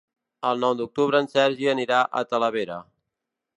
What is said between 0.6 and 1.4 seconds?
nou d'octubre en